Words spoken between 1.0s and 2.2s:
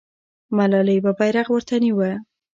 به بیرغ ورته نیوه.